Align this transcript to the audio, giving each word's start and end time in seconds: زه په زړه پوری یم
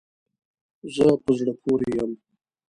زه 0.95 1.07
په 1.23 1.31
زړه 1.37 1.53
پوری 1.61 1.89
یم 1.97 2.11